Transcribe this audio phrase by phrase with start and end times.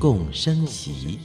[0.00, 1.18] 共生息，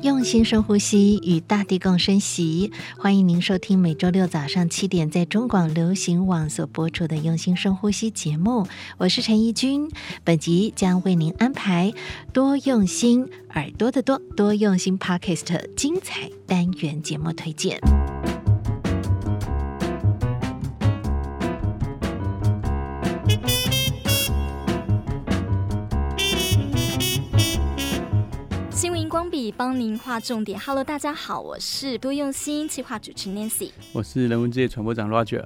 [0.00, 2.70] 用心深呼吸，与大地共生息。
[2.96, 8.64] 欢迎您收听每周六早上七点在中广流行网所播出的《用心深呼吸》节目。
[8.96, 9.90] 我是陈怡君，
[10.22, 11.92] 本集将为您安排
[12.32, 17.80] 多用心耳朵的多多用心 Podcast 精彩单元节目推荐。
[29.52, 30.58] 帮您划重点。
[30.58, 35.44] Hello，大家好，我是多用心计划主持 Nancy，我是人文之夜传播长 Roger。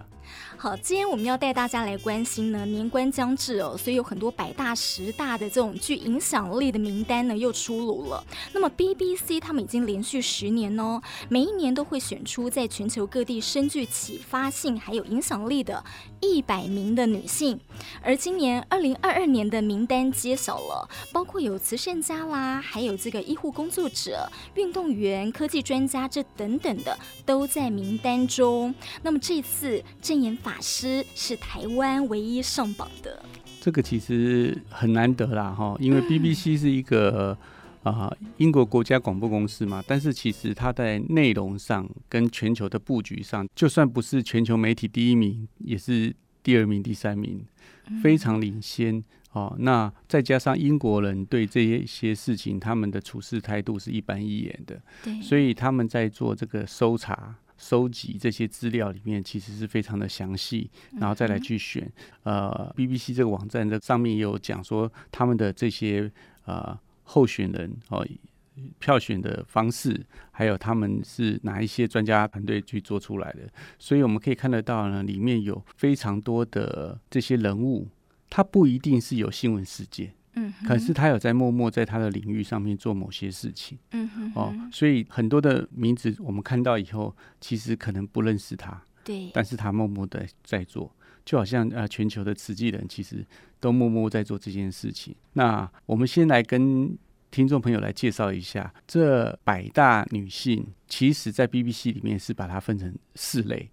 [0.62, 8.22] 好，今天我们要带大家来关心呢，年关将至哦，所以有很多百大、十大的这种具影响力的名单呢又出炉了。
[8.52, 11.00] 那么 BBC 他们已经连续十年哦，
[11.30, 15.82] 每一年都会选出在全球各地深具启发性还有影响力的
[16.20, 17.58] 一百名的女性。
[18.02, 28.74] 而今年二零二二年的名单揭晓了，包括有慈善家啦，还有这个医护工作者、运动员、科技专家这等等的都在名单中。
[29.02, 33.22] 那么这次证言法师是台湾唯一上榜的，
[33.60, 37.36] 这个其实很难得啦，哈，因为 BBC 是一个
[37.82, 47.44] 啊、呃、英国国家广播公司嘛，但是其实它在内容上跟全球的布局上，就算不是全球媒体第一名，也是第二名、第三名，
[48.02, 49.54] 非常领先哦。
[49.58, 57.34] 那再加上英国人对这一些事情，他们的处事态度是一板一眼的，对，所以他们在做这个搜查。
[57.60, 61.92] 收集这些资料里面其实是非常的详细，然后再来去选。
[62.22, 66.10] 呃，BBC 这个网站的上面也有讲说他们的这些
[66.46, 68.02] 呃候选人哦，
[68.78, 73.40] 票选的方式，还有他们是哪一些专家团队去做出来的。
[73.78, 77.86] 所以我们可以看得到呢，里面有非常多的这些人物，
[78.30, 80.14] 他不一定是有新闻事件。
[80.34, 93.26] 嗯，可是他有在默默在他的领域上面做某些事情，嗯哼，哦，所以很多的名字我们看到以后，其实可能不认识他，对，但是他默默的在做，就好像呃，全球的慈济人其实
[93.58, 95.14] 都默默在做这件事情。
[95.32, 96.96] 那我们先来跟
[97.30, 103.70] 听众朋友来介绍一下这百大女性，其实在 BBC 里面是把它分成四类。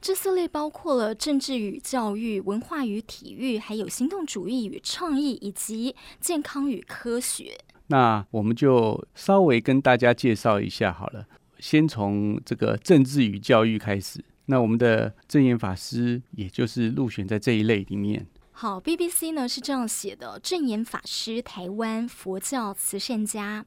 [0.00, 7.58] 这四类包括了政治与教育、文化与体育，还有行动主义与创意，以及健康与科学。
[7.88, 11.26] 那我们就稍微跟大家介绍一下好了，
[11.58, 14.24] 先从这个政治与教育开始。
[14.46, 18.26] 那我们的证严法师，也就是入选在这一类里面。
[18.52, 23.64] 好，BBC 呢是这样写的：证严法师，台湾佛教慈善家。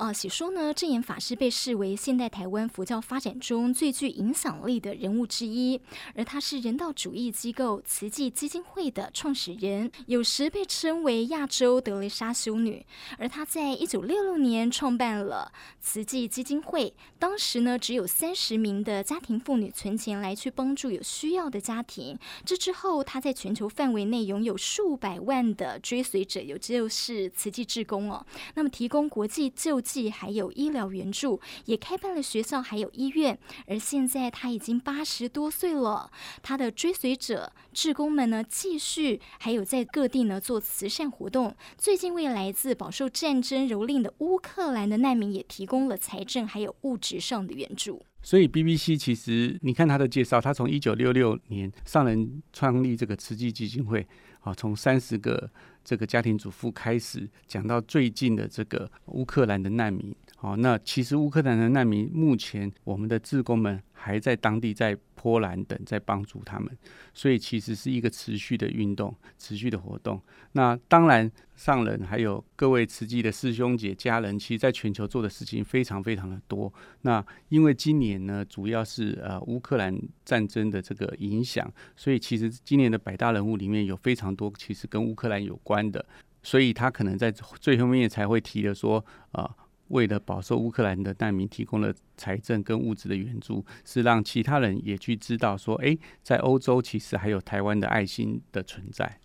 [0.00, 5.78] 呃，写说呢，证严法师被视为现代台湾佛教发展中最具影响力的人物之一，
[6.14, 12.82] 而他是人道主义机构慈济基金会的创始人，有时被称为亚洲德蕾莎修女。
[13.18, 15.52] 而他在一九六六年创办了
[15.82, 22.18] 慈济基金会，当时呢只有三十名的家庭妇女存钱来去帮助有需要的家庭。
[22.46, 28.24] 这之后，他在全球范围内拥有数百万的追随者，有就是慈济志工哦，
[28.54, 30.10] 那么提供国际救济济。
[30.10, 33.38] 还有医疗援助，也开办了学校，还有医院。
[33.66, 36.10] 而现在他已经八十多岁了，
[36.42, 41.54] 他的追随者、志工们呢，继续还有在各地呢做慈善活动。
[41.78, 48.04] 最近为来自饱受战争蹂躏的乌克兰的难民也提供了财政还有物质上的援助。
[48.22, 54.06] 所以 BBC 其实你看他的介绍，他从一九六六年上任创立这个慈济基金会，
[54.40, 55.50] 啊，从三十个。
[55.84, 64.96] 这个家庭主妇开始讲到最近的这个乌克兰的难民，好，那其实乌克兰的难民目前我们的志工们还在当地在。
[65.20, 66.74] 波兰等在帮助他们，
[67.12, 70.18] 所以其实是一个持续的运动，持续的活动。
[70.52, 76.72] 那当然，上人还有各位慈济的师兄姐家人，其实在全球做的事情非常非常的多。
[77.02, 79.94] 那因为今年呢，主要是呃乌克兰
[80.24, 86.02] 战争的这个影响，所以其实今年的百大人物里面有非常多其实跟乌克兰有关的，
[86.42, 89.42] 所以他可能在最后面才会提的说啊。
[89.42, 89.50] 呃
[89.90, 99.20] 为了饱受乌克兰的难民提供了财政跟物质的援助，是让其他人也去知道说，哎，在欧洲其实还有台湾的爱心的存在。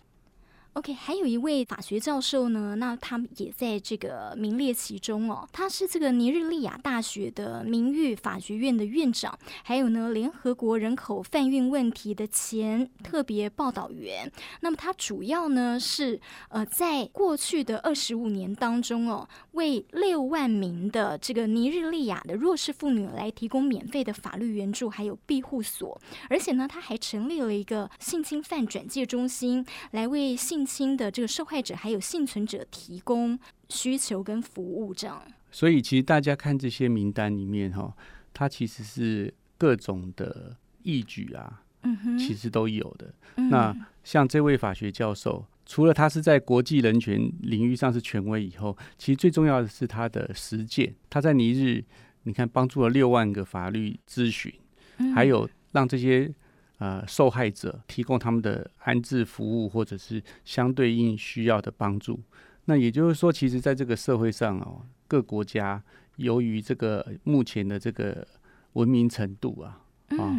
[0.76, 5.48] OK，还有一位法学教授呢，那他也在这个名列其中哦。
[5.50, 14.30] 他是这个尼日利亚大学的名誉法学院的院长，还有呢，联合国人口贩运问题的前特别报道员。
[14.60, 16.20] 那么他主要呢是
[16.50, 25.98] 呃，在过去的二十五年当中哦，为六万名的这个尼日利亚的弱势妇女来提供免费的法律援助，还有庇护所。
[26.28, 35.22] 而且呢，他还成立了一个性侵犯转介中心，来为性侵的这个受害者还有幸存者提供需求跟服务，这样。
[35.52, 37.96] 所以其实大家看这些名单里面哈，
[38.34, 43.14] 它其实是各种的义举啊，嗯哼，其实都有的。
[43.36, 50.94] 嗯、那像这位法学教授，除了他是在国际人权领域上是权威以后，其实最重要的是他的实践。
[51.08, 51.84] 他在尼日，
[52.24, 54.52] 你看帮助了六万个法律咨询，
[54.98, 56.34] 嗯、还有让这些。
[56.78, 62.20] 呃，受害者提供他们的安置服务，或者是相对应需要的帮助。
[62.66, 65.82] 那也就是说，其实在这个社会上哦，各国家
[66.16, 68.26] 由于这个目前的这个
[68.74, 69.80] 文明程度啊，
[70.18, 70.36] 啊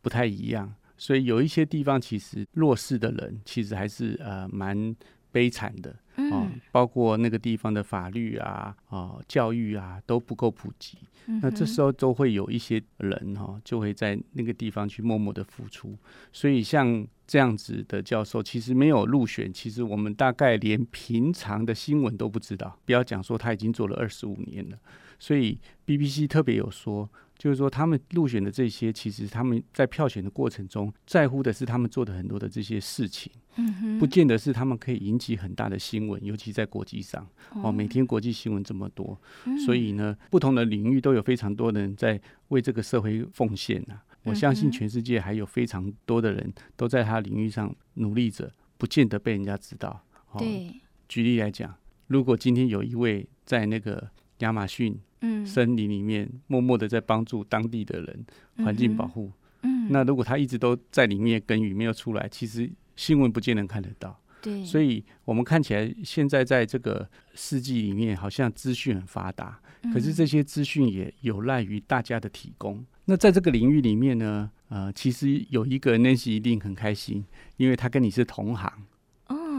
[0.00, 4.94] 不太一样，所以有一些地方其实弱势的人其实还是呃蛮
[5.30, 5.96] 悲惨的。
[6.16, 10.98] 哦，包括那个地方的法律啊、啊教育啊都不够普及，
[11.40, 15.96] 那这时候都会有一些人哈、哦，就会在那个地方去默默的付出。
[16.32, 24.78] 所以像这样子的教授，其实没有入选，其实我们大概连平常的新闻都不知道，不要讲说他已经做了二十五年了。
[25.18, 27.08] 所以 BBC 特别有说。
[27.38, 33.32] 就是说，他们入选的这些，其实他们在票选的过程中，在乎的是他们做的很多的这些事情，
[33.98, 37.26] 不见得是他们可以引起很大的新闻，尤其在国际上
[37.62, 39.18] 哦，每天国际新闻这么多，
[39.64, 44.02] 所以呢，不同的领域都有非常多的人在为这个社会奉献啊。
[44.24, 50.04] 我相信全世界还有非常多的人都在他领域上努力着，不见得被人家知道。
[50.38, 50.74] 对，
[51.08, 51.74] 举例来讲，
[52.06, 54.98] 如果今天有一位在那个亚马逊。
[55.24, 58.26] 嗯，森林里面默默的在帮助当地的人
[58.56, 59.30] 环境保护。
[59.62, 64.18] 嗯，那如果他一直都在里面耕耘没有出来，其实新闻不见得看得到。
[64.40, 69.60] 对，所以我们看起来现在在这个世纪里面，好像资讯很发达，
[69.92, 72.84] 可是这些资讯也有赖于大家的提供。
[73.04, 77.24] 那在这个领域里面呢，呃，其实有一个 Nancy 一定很开心，
[77.56, 78.72] 因为他跟你是同行。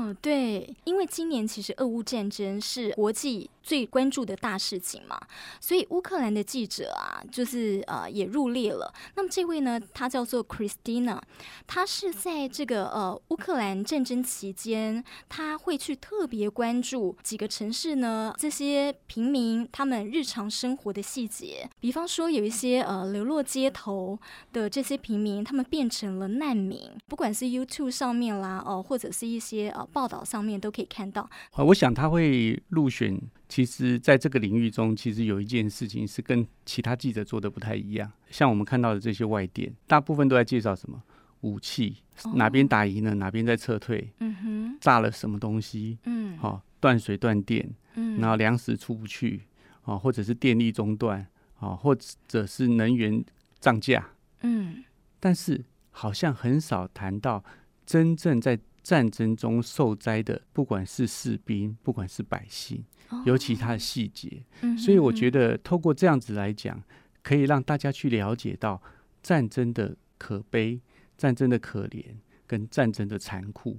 [0.03, 3.50] 哦，对，因为今年其实俄乌战争是国际。
[3.63, 5.17] 最关注的大事情嘛，
[5.61, 8.94] 所以乌克兰的记者啊，就是呃也入列了。
[9.15, 11.17] 那么这位呢，他叫做 Christina，
[11.65, 21.65] 他是在这个呃乌克兰战争期间，他会去特别关注几个城市呢，这些平民他们日常生活的细节。
[21.79, 24.19] 比方说有一些呃流落街头
[24.51, 31.30] 的这些平民，他们变成了难民，不管是 YouTube 上面啦，哦、或者是一些呃报道上面都可以看到。
[31.51, 33.18] 啊，我想他会入选。
[33.48, 38.12] 其实，在这个领域中，其实有一件事情是跟其他记者做的不太一样。
[38.31, 41.00] 像我们看到的这些外电，大部分都在介绍什么
[41.42, 41.98] 武器，
[42.34, 49.44] 哪边打赢了，哪边在撤退，嗯哼，炸了什么东西，嗯，好，断水断电，嗯，然后粮食出不去，
[49.84, 51.24] 啊，或者是电力中断，
[51.60, 51.95] 啊，或
[52.28, 53.24] 者是能源
[53.60, 54.10] 涨价，
[54.42, 54.84] 嗯，
[55.19, 57.44] 但是好像很少谈到
[57.86, 62.83] 真正在战争中受灾的，不管是士兵，不管是百姓。
[63.25, 64.44] 尤其他的细节，
[64.75, 66.81] 所以我觉得透过这样子来讲，
[67.21, 68.81] 可以让大家去了解到
[69.21, 70.81] 战争的可悲、
[71.16, 72.04] 战争的可怜
[72.47, 73.78] 跟战争的残酷。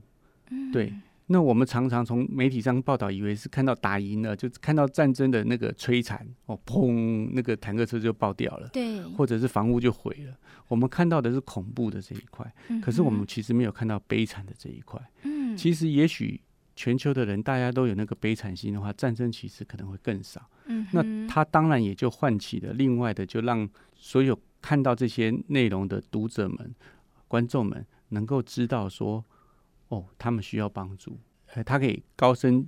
[0.73, 0.95] 对，
[1.27, 10.37] 那我们常常从媒体上报道，以为是看到打赢了，就看到战争的那个摧残哦，砰，那个坦克车就爆掉了，对，或者是房屋就毁了。
[10.69, 12.53] 我们看到的是恐怖的这一块，
[12.83, 15.01] 可是我们其实没有看到悲惨的这一块。
[15.23, 16.41] 嗯，其实也许。
[16.77, 20.51] 全球的人，大家都有那个悲惨心的话，战争其实可能会更少。
[20.67, 26.75] 嗯，那它当然也就唤起了另外的，就让所有看到这些内容的读者们、
[27.29, 29.25] 观众们能够知道说，
[29.95, 31.19] 哦，他们需要帮助。
[31.55, 32.67] 呃，他可以高声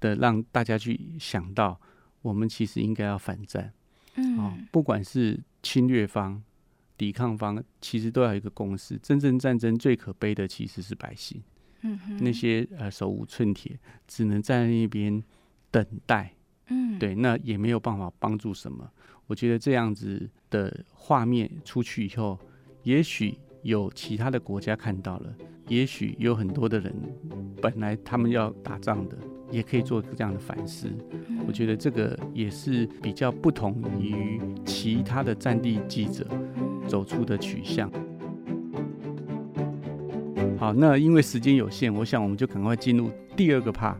[0.00, 1.78] 的让大家去想到，
[2.22, 3.72] 我们其实应该要反战。
[4.16, 6.42] 嗯，哦，不管是侵略方、
[6.96, 8.96] 抵抗方，其实都要有一个共识。
[9.02, 11.42] 真正战争最可悲的其实是百姓。
[11.82, 15.22] 嗯，那些呃手无寸铁，只能在那边
[15.70, 16.34] 等待。
[16.68, 18.90] 嗯，对，那也没有办法帮助什么。
[19.26, 22.38] 我觉得这样子的画面出去以后，
[22.84, 25.34] 也许有其他的国家看到了，
[25.68, 26.94] 也许有很多的人
[27.62, 29.16] 本来他们要打仗的，
[29.50, 30.86] 也可以做这样的反思。
[31.46, 36.26] 我觉得这个也是比较不同于其他的战地记者
[36.86, 37.90] 走出的取向。
[40.58, 43.96] 好，那因为时间有限，我想我们就赶快进入第二个 part。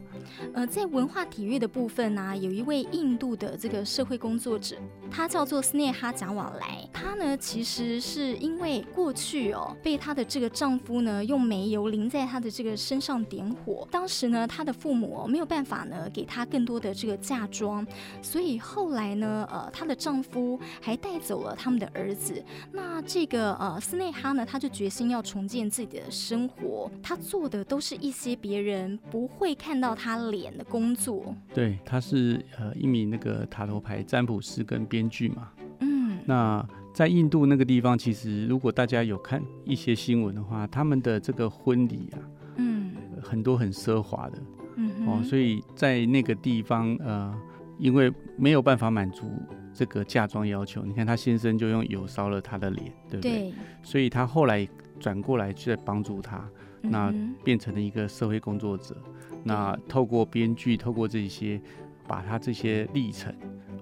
[0.52, 4.76] 呃，在文化体育的部分呢、啊，有一位印度的这个社会工作者，
[5.10, 6.83] 他叫做斯内哈贾瓦莱。
[7.04, 13.86] 他呢，其实是因为过去哦，被她的这个丈夫呢用煤油淋在她的这个身上点火。
[13.90, 17.86] 当时呢，她的父母、哦、没有办法呢给她更多的这个嫁妆，
[18.22, 22.42] 所以后来呢，呃，她的丈夫还带走了他们的儿子。
[22.72, 26.90] 那这个呃斯内哈呢，她就决心要重建自己的生活。
[27.02, 30.54] 她做的都是一些别人不会看到她脸。
[30.54, 35.50] 的工作，对，她是呃一名那个塔罗牌占卜师跟编剧嘛。
[35.80, 36.64] 嗯，那
[36.94, 42.18] 在印度那个地方，其实如果大家有看一些新闻的话，他们的这个婚礼啊，
[42.56, 44.38] 嗯，很多很奢华的，
[44.76, 47.34] 嗯哦，所以在那个地方，呃，
[47.80, 49.28] 因为没有办法满足
[49.72, 53.50] 这个嫁妆要求，你看他先生就用油烧了他的脸，对不对？
[53.50, 54.66] 对，所以他后来
[55.00, 56.48] 转过来去帮助他，
[56.80, 58.96] 那变成了一个社会工作者。
[59.42, 61.60] 那透过编剧，透过这些，
[62.06, 63.34] 把他这些历程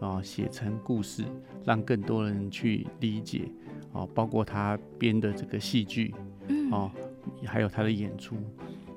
[0.03, 1.25] 啊写成故事，
[1.65, 3.49] 让更多人去理解
[3.93, 6.13] 哦，包括他编的这个戏剧
[6.71, 6.91] 哦，
[7.45, 8.37] 还有他的演出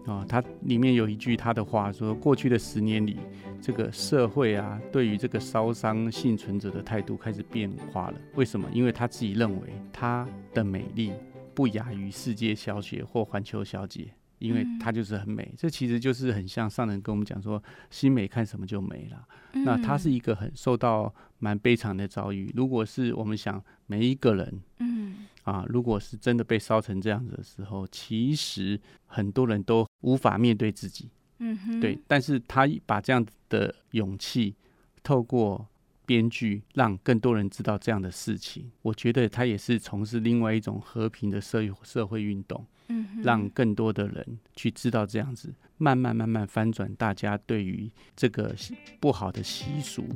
[0.06, 3.18] 啊，他里面有一句他的话说：过去的十年里，
[3.62, 8.18] 这个社会啊，对于这个烧伤幸存者的态度开始变化了。
[8.36, 8.68] 为什么？
[8.74, 11.12] 因为他自己认为他的美丽
[11.54, 14.08] 不亚于世界小姐或环球小姐。
[14.46, 19.28] 因为它就是很美，这其实就是很像上人跟我们讲说，心美看什么就美了。
[19.66, 22.52] 那他是一个很受到蛮悲惨的遭遇。
[22.56, 31.10] 如果是我们想每一个人，嗯啊，如果是真的被烧成这样子的时候，其实很多人都无法面对自己，
[31.40, 31.98] 嗯哼，对。
[32.08, 34.56] 但是他把这样子的勇气
[35.04, 35.66] 透过
[36.06, 38.70] 编剧，让更多人知道这样的事情。
[38.82, 42.66] 我觉得他也是从事另外一种和平的社社会运动。
[42.88, 48.56] 嗯，让更多的人去知道这样子，慢慢慢慢翻转大家对于这个
[49.00, 50.08] 不好的习俗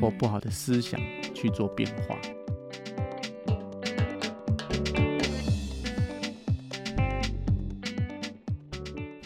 [0.00, 1.00] 或不好的思想
[1.34, 2.16] 去做变化。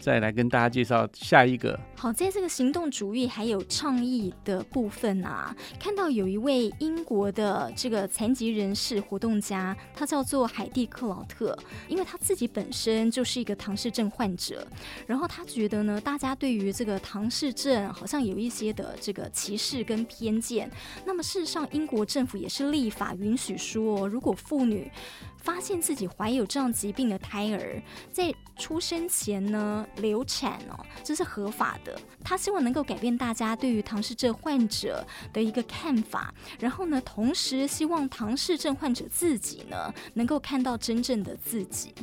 [0.00, 1.78] 再来跟大家介绍下一个。
[1.98, 14.66] 好，在这个行动主义还有倡议的部分啊，看到有一位英国的这个残疾人士活动家，他叫做海蒂克劳特，因为他自己本身就是一个唐氏症患者，
[15.06, 20.70] 然后他觉得呢，大家对于这个唐氏症好像有一些的这个歧视跟偏见。
[21.06, 24.90] 那么事实上，英国政府也是立法允许说，如果妇女
[25.38, 31.98] 发现自己怀有这样疾病的胎儿，在出生前呢流产哦，这是合法的。
[32.22, 35.02] 他希望能够改变大家对于唐氏症患者
[35.32, 41.94] 的一个看法，然后呢，同时希望唐氏症患者自己呢能够看到真正的自己。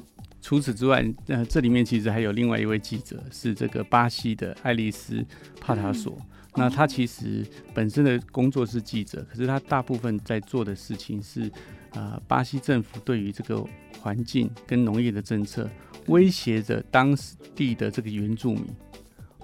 [0.41, 5.23] 除此之外，呃，这里面其实还有另外一位记者，是这个巴西的爱丽丝
[5.59, 6.15] 帕塔索。
[6.19, 6.25] 嗯
[6.55, 11.51] 那他其实本身的工作是记者，可是他大部分在做的事情是，
[11.93, 13.65] 呃，巴西政府对于这个
[13.99, 15.67] 环境跟农业的政策
[16.09, 17.17] 威胁着当
[17.55, 18.67] 地的这个原住民，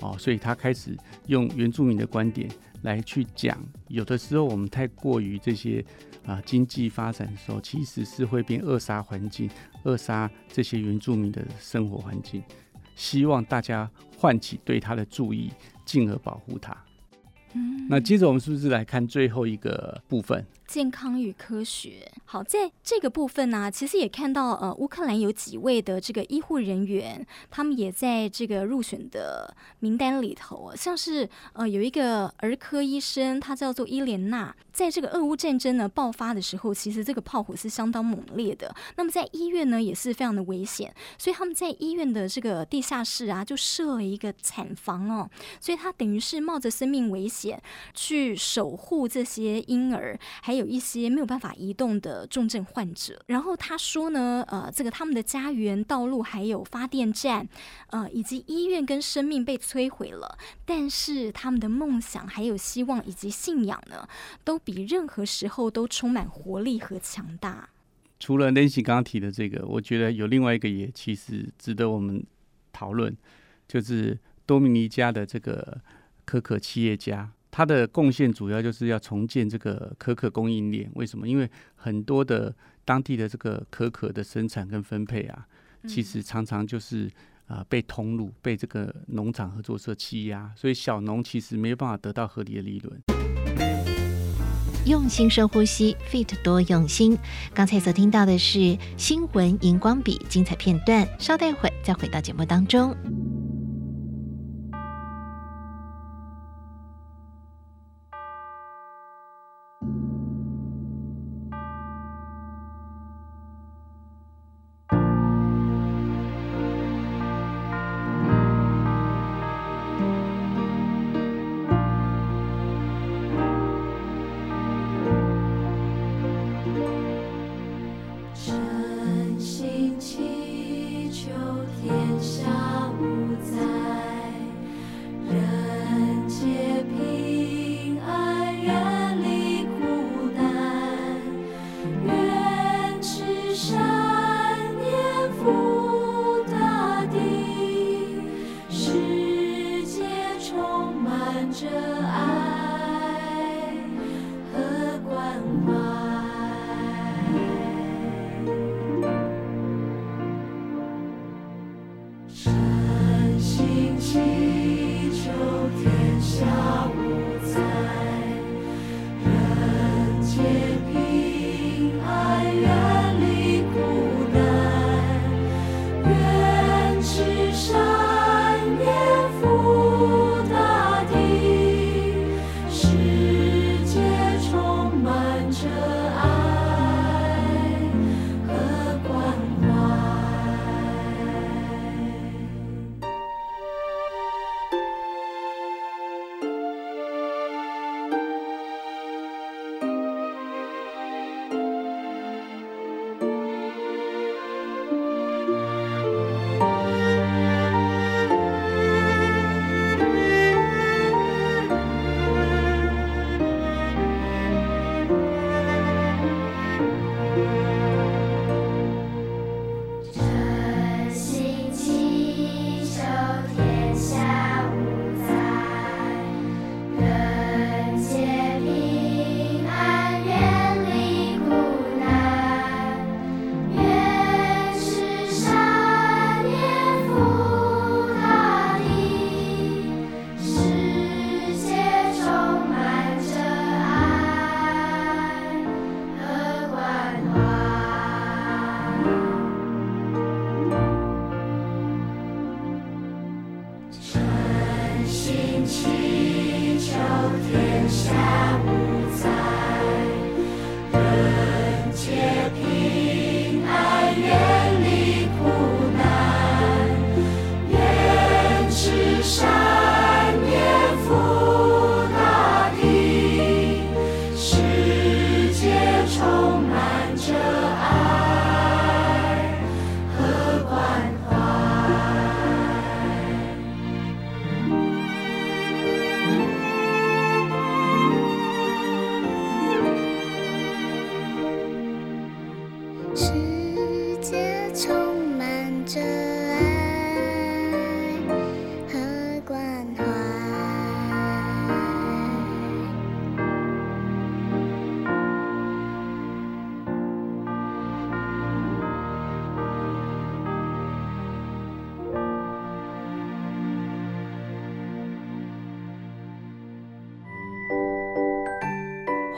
[0.01, 2.50] 哦，所以他开始用原住民的观点
[2.84, 5.84] 来去讲，有的时候我们太过于这些
[6.25, 9.50] 啊、呃、经济发展的时候，其实是会变扼杀环境，
[9.84, 12.41] 扼杀这些原住民的生活环境，
[12.96, 15.51] 希望大家唤起对他的注意，
[15.86, 16.75] 进而保护他。
[17.53, 20.46] 嗯，那接着我们是不是来看最后一个部分？
[20.70, 22.12] 健康与科学。
[22.26, 30.72] 好，在这个部分呢、其实也看到，呃，乌克兰有几位的这个医护人员，他们也在这个入选的名单里头。
[30.76, 34.56] 像是呃，有一个儿科医生，他叫做伊莲娜。
[34.72, 38.74] 在这个俄乌战争呢爆发的时候，其实这个炮火是相当猛烈的。
[38.96, 45.28] 那么在医院呢也是非常的危险，所以他们在医院的这个地下室啊，就设了一个产房哦。
[45.60, 47.60] 所以他等于是冒着生命危险
[47.96, 50.59] 去守护这些婴儿，还有。
[50.60, 57.48] 有一些没有办法移动的重症患者，然后他说呢，呃，这个他们的家园、道路还有发电站，
[57.88, 64.08] 呃，以及医院跟生命被摧毁了，但是他们的梦想、还有希望以及信仰呢，
[64.44, 67.70] 都比任何时候都充满活力和强大。
[68.20, 72.22] 除了 Nancy 刚刚提的这个，我觉得有另外一个也其实值得我们
[72.74, 73.16] 讨论，
[73.68, 75.80] 就是多米尼加的这个
[76.25, 77.32] 可可企业家。
[77.60, 80.89] 他的贡献主要就是要重建这个可可供应链。
[80.96, 81.28] 为什么？
[81.28, 85.46] 因为很多的当地的这个可可的生产跟分配啊，
[85.86, 87.08] 其实常常就是
[87.48, 92.98] 啊、呃、被通路被这个农场合作社欺压，所以小农其实没有办法得到合理的利润。
[94.86, 97.18] 用心深呼吸，Fit 多用心。
[97.54, 102.96] 刚才所听到的是新闻荧光笔精彩片段，稍待会再回到节目当中。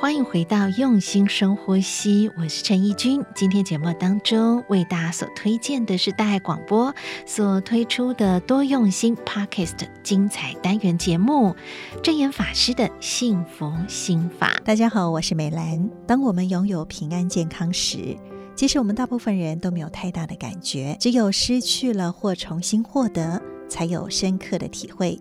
[0.01, 3.23] 欢迎回到用心深呼吸，我是陈怡君。
[3.35, 6.91] 今天节目当中为大家所推荐的是大爱广播
[7.27, 11.55] 所推出的多用心 Podcast 精彩单元节目
[12.01, 14.55] 《证严法师的幸福心法》。
[14.63, 15.87] 大家好，我是美兰。
[16.07, 18.17] 当我们拥有平安健康时，
[18.55, 25.19] 其实我们大部分人都没有太大的感觉，只有失去了或重新获得，才有深刻的体会。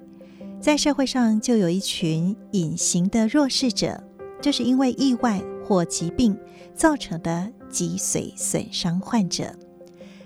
[0.58, 4.02] 在社会上，就有一群隐形的弱势者。
[4.40, 6.36] 就是因为意外或疾病
[6.74, 9.54] 造成的脊髓损伤患者。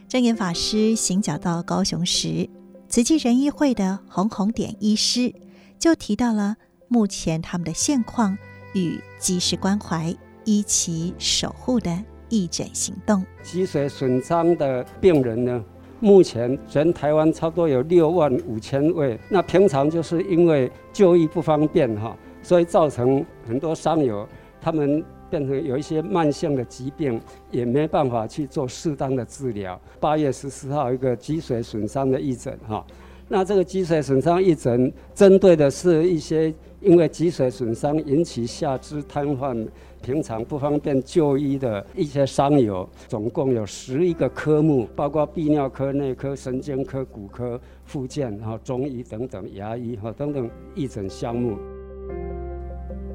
[0.09, 2.48] 证严法师行脚到高雄时，
[2.88, 5.35] 慈济仁医会的红红点医师
[5.79, 8.37] 就提到了目前他们的现况
[8.74, 11.90] 与及时关怀、一起守护的
[12.29, 13.24] 义诊行动。
[13.42, 15.64] 脊髓损伤的病人呢，
[15.98, 19.18] 目前全台湾差不多有六万五千位。
[19.29, 22.16] 那平常就是因为就医不方便哈。
[22.44, 24.24] 所以造成很多伤友，
[24.61, 29.80] 他们变成有一些慢性的疾病，也没办法去做适当的治疗。
[29.98, 32.87] 八月十四号一个脊髓损伤的义诊哈，
[33.28, 39.66] 那这个脊髓损伤义诊针对的是一些因为脊髓损伤引起下肢瘫痪。
[40.02, 51.57] 平常不方便就医的一些伤友，总共有十一个科目，包括泌尿科、内科、神经科、骨科、复健、然后中医等等，牙医哈等等义诊项目。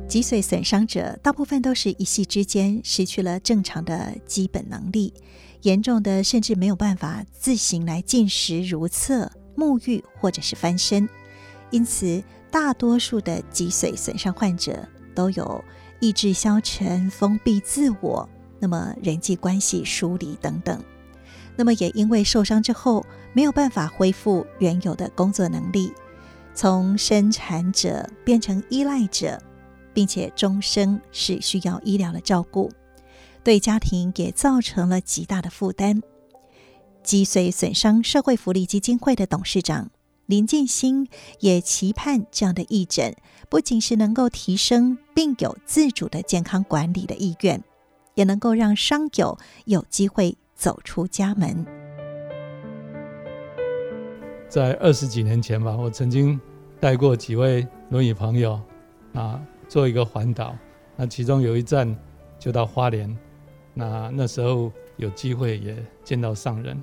[0.10, 5.14] 脊髓损伤者大部分都是一夕之间失去了正常的基本能力，
[5.62, 11.08] 严重的甚至没有办法自行来进食、如厕、沐浴或者是翻身，
[11.70, 15.64] 因此大多数的脊髓损伤患者都有。
[16.02, 20.82] 意志消沉、封闭自我，那么人际关系疏离等等，
[21.58, 25.92] 那么也因为受伤之后没有办法恢复原有的工作能力，
[26.56, 29.38] 从生产者变成依赖者，
[29.94, 32.72] 并且终生是需要医疗的照顾，
[33.44, 36.02] 对家庭也造成了极大的负担。
[37.04, 39.90] 脊髓损伤社会福利基金会的董事长
[40.26, 41.08] 林建新
[41.40, 43.16] 也期盼这样的义诊。
[43.50, 47.64] 不仅是能够提升病友自主的健康管理的意愿，
[48.14, 51.66] 也能够让伤友有机会走出家门。
[54.48, 56.40] 在二十几年前吧，我曾经
[56.80, 58.62] 带过几位轮椅朋友
[59.14, 60.54] 啊，做一个环岛。
[60.98, 61.98] 那其中有一站
[62.38, 63.18] 就到花莲，
[63.74, 66.78] 那那时候有机会也见到上人。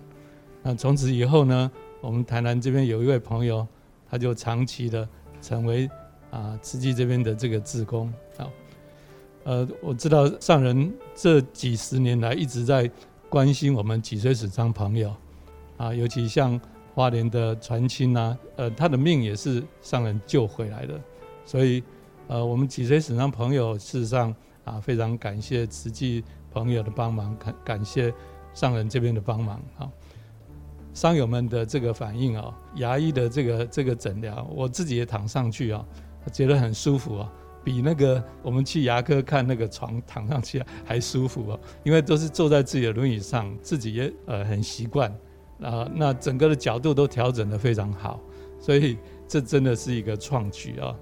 [0.62, 1.70] 那从此以后呢，
[2.00, 3.66] 我们台南这边有一位朋友，
[4.10, 5.06] 他就长期的
[5.42, 5.86] 成为。
[6.28, 8.50] 啊，慈济这边的这个志工啊，
[9.44, 12.90] 呃，我知道上人这几十年来一直在
[13.30, 15.14] 关心我们脊髓损伤朋友
[15.78, 16.60] 啊，尤其像
[16.94, 21.00] 花莲的传亲呐，呃，他的命也是上人救回来的，
[21.46, 21.82] 所以
[22.28, 24.34] 呃，我们脊髓损伤朋友事实上
[24.64, 28.12] 啊，非常感谢慈济朋友的帮忙，感感谢
[28.52, 29.90] 上人这边的帮忙啊。
[30.92, 35.84] 伤友们的这个反应啊，牙医的这个这个诊疗，我自己也躺上去啊。
[36.32, 37.28] 觉得很舒服哦，
[37.62, 45.08] 比那个我们去牙科看那个床躺上去还舒服哦，因为都是坐在自己的轮椅上，自己也呃很习惯
[45.60, 48.20] 啊，那整个的角度都调整得非常好，
[48.58, 50.92] 所以这真的是一个创举啊。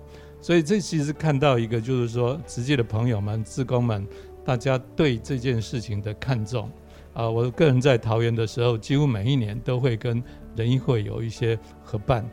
[0.44, 4.06] 所以这其实看到一个就是说，直接的朋友们、志工们，
[4.44, 6.70] 大家对这件事情的看重
[7.14, 7.26] 啊。
[7.26, 10.22] 我个人在桃园的时候，几乎每一年都会跟
[10.54, 12.28] 仁医会有一些合办。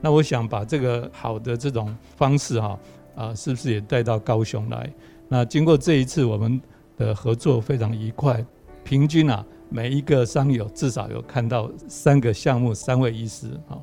[0.00, 2.76] 那我想把这个好的这种方式哈
[3.14, 4.92] 啊，是不是也带到高雄来？
[5.28, 6.60] 那经过这一次我们
[6.96, 8.44] 的合作非常愉快，
[8.82, 13.78] 平均啊每一个伤友至少有看到三个项目，三位医师啊。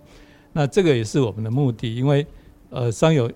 [0.52, 2.28] 那这个也是我们的目的，因为
[2.70, 3.32] 呃伤友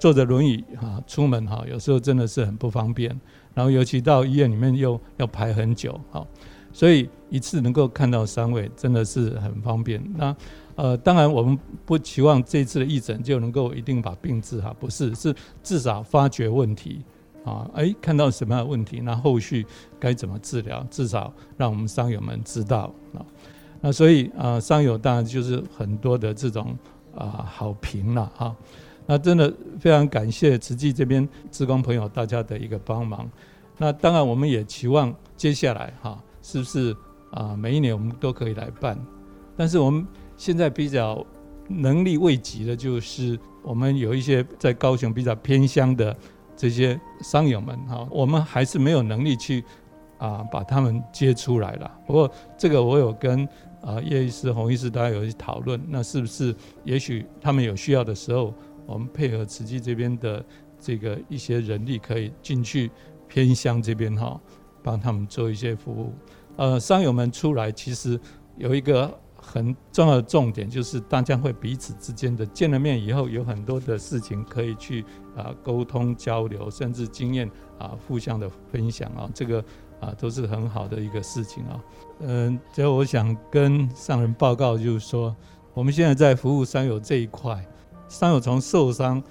[0.00, 3.08] 坐着轮椅哈出门哈，有时候真的是很不方便，
[3.54, 6.26] 然后尤其到医院里面又要排很久哈，
[6.72, 10.02] 所以一次能够看到三位真的是很方便。
[10.16, 10.34] 那
[10.76, 17.04] 呃，当然，我们不期望这次的义诊就能够一定把病治好，不是，是至少发觉问题
[17.44, 19.66] 啊，哎，看到什么样的问题，那后续
[19.98, 23.20] 该怎么治疗，至少让我们伤友们知道啊。
[23.82, 26.74] 那所以啊，伤友当然就是很多的这种
[27.14, 28.56] 啊好评了哈。
[29.10, 33.28] 那真的非常感谢慈济这边志工朋友大家的一个帮忙。
[33.76, 36.96] 那当然，我们也期望接下来哈，是不是
[37.32, 38.96] 啊，每一年我们都可以来办，
[39.56, 40.06] 但是我们。
[40.36, 41.22] 现在比较
[41.68, 46.16] 能力未及的，就是我们有一些在高雄比较偏乡的
[46.56, 49.62] 这些商友们哈，我们还是没有能力去
[50.16, 51.92] 啊把他们接出来了。
[52.06, 53.46] 不过这个我有跟
[53.82, 58.54] 啊叶医师、洪医师大家有一讨论，那是不是也许他们有需要的时候，
[58.92, 60.44] 我们配合慈济这边的
[60.78, 62.90] 这个一些人力，可以进去
[63.28, 64.40] 偏乡这边哈，
[64.82, 66.12] 帮他们做一些服务。
[66.56, 68.18] 呃，商友们出来其实
[68.56, 69.18] 有一个。
[69.42, 75.02] 很重要的重点就是，大家会彼此之间的见了面以后，有很多的事情可以去
[75.34, 79.64] 啊沟通交流，甚至经验啊互相的分享啊，这个
[79.98, 81.84] 啊都是很好的一个事情啊。
[82.18, 85.34] 嗯，最后我想跟上人报告，就是说，
[85.72, 87.66] 我们现在在服务商友这一块，
[88.10, 89.22] 伤友从受伤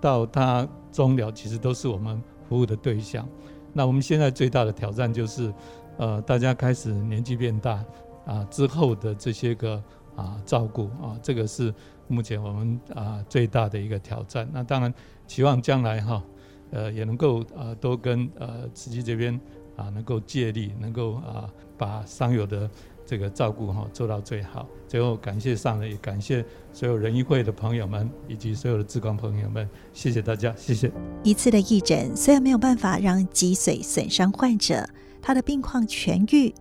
[0.00, 3.28] 到他终了，其实都是我们服务的对象。
[3.74, 5.52] 那我们现在最大的挑战就是，
[5.98, 7.84] 呃，大家开始年纪变大。
[8.26, 9.82] 啊，之后的这些个
[10.14, 11.74] 啊照顾啊，这个是
[12.06, 14.48] 目前我们啊最大的一个挑战。
[14.52, 14.92] 那当然，
[15.26, 16.22] 期望将来哈，
[16.70, 19.40] 呃，也能够啊多跟呃慈济这边
[19.74, 22.70] 啊能够借力，能够啊把伤友的
[23.10, 24.68] 这个照顾哈做到最好。
[24.86, 30.92] 最后，感谢上人，也感谢所有仁医会的朋友们以及所有的志工朋友们，谢谢大家，谢谢。
[31.24, 34.88] 一次的义诊虽然没有办法让脊髓损伤患者
[35.20, 36.54] 他的病况痊愈。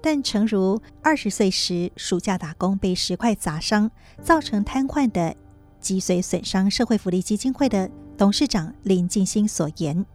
[0.00, 3.90] 但诚如二十岁时暑假打工被石块砸伤，
[4.22, 5.34] 造成瘫痪的
[5.80, 10.06] 脊髓损伤社会福利基金会的董事长林静心所言，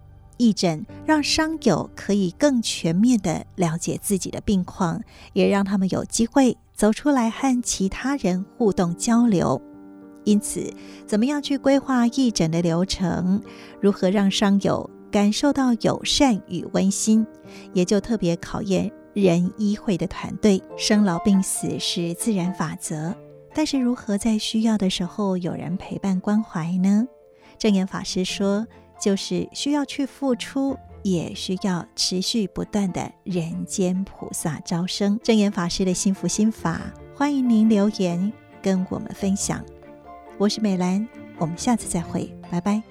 [0.42, 5.00] 义诊让伤友可以更全面地了解自己的病况，
[5.34, 9.62] 也让他们有机会走出来和其他人互动交流。
[10.24, 10.74] 因此，
[11.06, 13.40] 怎么样去规划义诊的流程，
[13.80, 17.26] 如何让伤友感受到友善与温馨，
[17.74, 18.92] 也就特别考验。
[19.14, 23.14] 人医会的团队，生老病死是自然法则，
[23.54, 27.06] 但是如何在需要的时候有人陪伴关怀呢？
[27.58, 28.66] 证严法师说，
[29.02, 35.20] 就是需要去付出，也需要持续不断的人间菩萨招生。
[35.24, 36.80] 正言法师的幸福心法，
[37.16, 39.66] 欢迎您留言跟我们分享。
[40.38, 42.91] 我是美兰，我们下次再会，拜拜。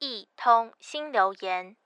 [0.00, 1.76] 一通新留言，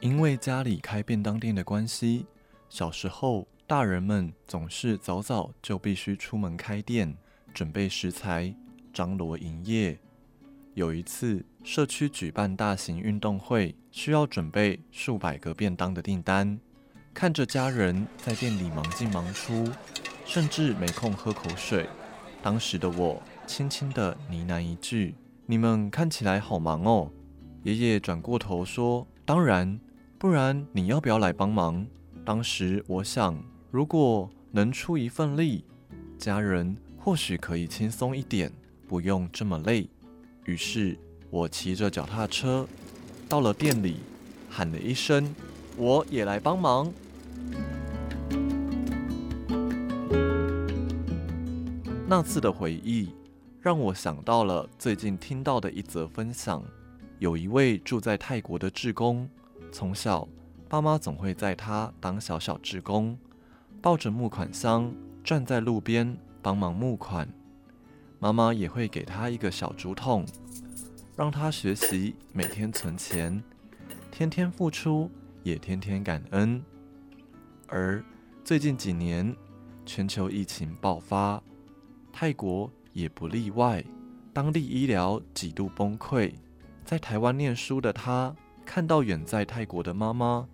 [0.00, 2.26] 因为家里开便当店的关系，
[2.68, 7.16] 小时候大人们总是早早就必须出门开店，
[7.54, 8.54] 准备食材，
[8.92, 9.98] 张罗营业。
[10.74, 16.60] 有一次，社区举办大型运动会，需要准备数百个便当的订单，
[17.14, 19.64] 看着家人在店里忙进忙出，
[20.26, 21.88] 甚至没空喝口水。
[22.42, 25.14] 当时的我轻轻地呢喃一句。
[25.46, 27.10] 你们看起来好忙哦。
[27.62, 29.78] 爷爷转过头说：“当然，
[30.18, 31.86] 不然你要不要来帮忙？”
[32.24, 33.36] 当时我想，
[33.70, 35.64] 如果能出一份力，
[36.18, 38.52] 家人或许可以轻松一点。
[38.86, 39.88] 不用这么累。
[40.44, 40.98] 于是，
[41.30, 42.68] 我骑着脚踏车
[43.28, 43.96] 到了店里，
[44.50, 45.34] 喊了一声
[45.76, 46.92] ：“我也来帮忙。”
[52.06, 53.08] 那次的回忆
[53.64, 56.62] 让我想到了最近听到的一则分享。
[57.18, 59.26] 有一位住在泰国的志工，
[59.72, 60.28] 从小
[60.68, 63.18] 爸妈总会在他当小小志工，
[63.80, 67.26] 抱着募款箱站在路边帮忙募款。
[68.18, 70.26] 妈妈也会给他一个小竹筒，
[71.16, 73.42] 让他学习每天存钱，
[74.10, 75.10] 天天付出
[75.42, 76.62] 也天天感恩。
[77.68, 78.04] 而
[78.44, 79.34] 最近几年，
[79.86, 81.42] 全球疫情爆发。
[82.12, 83.84] 泰国也不例外，
[84.32, 86.32] 当地医疗几度崩溃。
[86.84, 90.48] 在台湾念书的他，看到远在泰国的妈妈，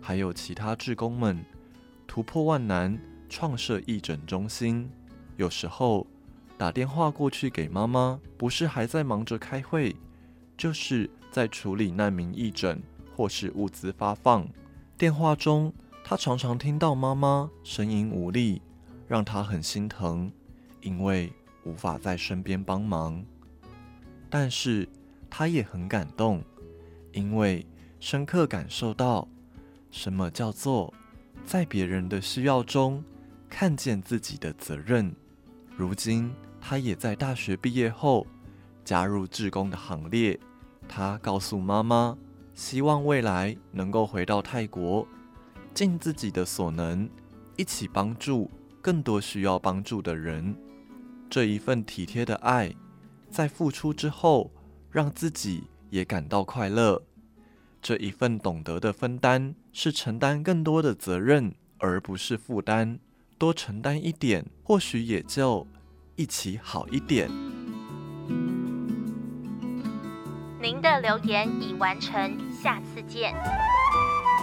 [0.00, 1.42] 还有其他志工们
[2.06, 4.90] 突破万难，创设义诊中心。
[5.36, 6.06] 有时候
[6.58, 9.96] 打电话过去给妈妈，不是还在忙着开会，
[10.56, 12.82] 就是在处理难民义诊
[13.14, 14.46] 或是物资发放。
[14.96, 18.62] 电话中，他常常听到妈妈声音无力，
[19.06, 20.32] 让他很心疼。
[20.80, 21.32] 因为
[21.64, 23.24] 无法在身边帮忙，
[24.30, 24.88] 但是
[25.28, 26.42] 他也很感动，
[27.12, 27.66] 因为
[27.98, 29.26] 深刻感受到
[29.90, 30.92] 什么叫做
[31.44, 33.02] 在别人的需要中
[33.48, 35.14] 看见自己的责任。
[35.76, 38.26] 如今他也在大学毕业后
[38.84, 40.38] 加入志工的行列。
[40.86, 42.16] 他告诉妈妈，
[42.54, 45.08] 希望未来能够回到泰国，
[45.72, 47.08] 尽自己的所能，
[47.56, 48.50] 一起帮助
[48.82, 50.54] 更多需要帮助的人。
[51.34, 52.72] 这一份体贴的爱，
[53.28, 54.52] 在付出之后，
[54.88, 57.02] 让自己也感到快乐。
[57.82, 63.00] 这一份懂得的分担，是承担更多的责任，而不是负担。
[63.36, 65.66] 多承担一点，或许也就
[66.14, 67.28] 一起好一点。
[70.62, 73.34] 您的留言已完成，下次见。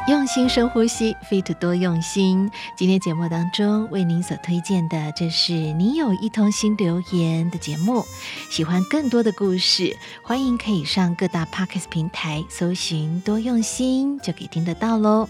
[0.08, 2.50] 用心深呼吸，Fit 多用心。
[2.76, 8.04] 今天节目当中为您所推荐的，这是你有一通心留言的节目。
[8.50, 15.30] 喜欢更多的故事，欢迎可以上各大 Podcast 平台搜寻“多用心”，就可以听得到喽。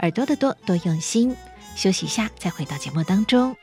[0.00, 1.34] 耳朵的多，多用心。
[1.76, 3.56] 休息一下，再回到节目当中。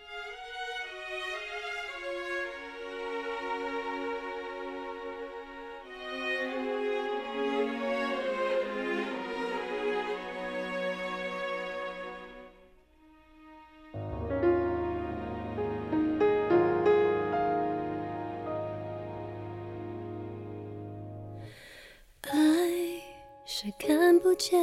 [24.37, 24.59] 见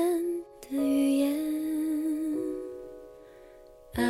[0.60, 1.34] 的语言。
[3.94, 4.02] 爱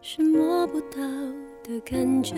[0.00, 0.98] 是摸不到
[1.62, 2.34] 的感觉，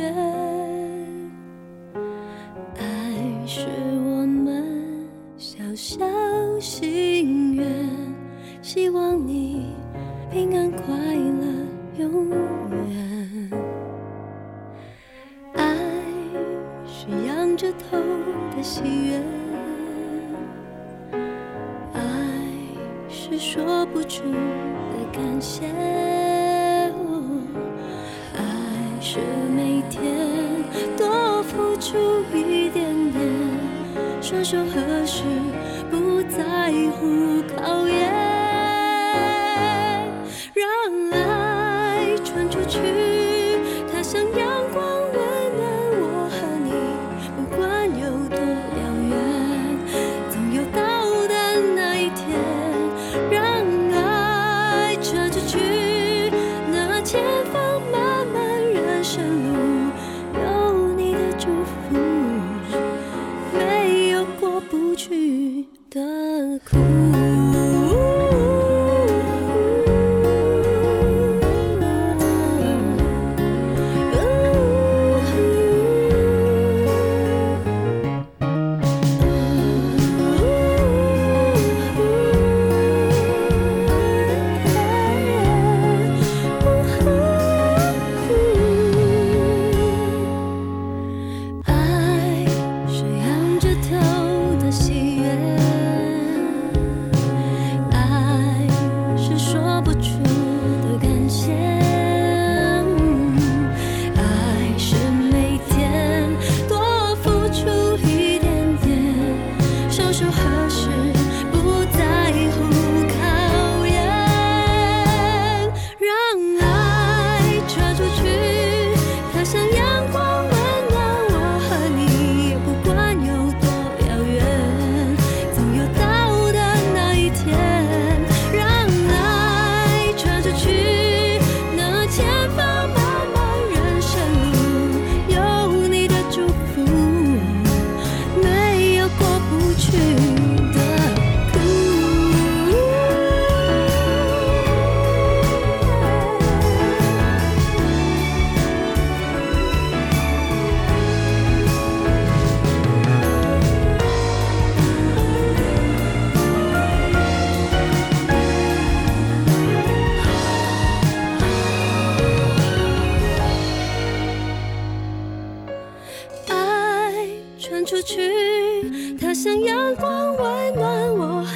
[2.77, 3.90] 爱是。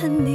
[0.09, 0.34] 你。